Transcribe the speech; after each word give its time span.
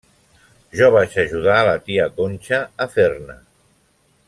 Jo 0.79 0.87
vaig 0.95 1.17
ajudar 1.25 1.59
la 1.69 1.77
Tia 1.89 2.09
Conxa 2.17 2.63
a 2.87 2.89
fer-ne. 2.97 3.37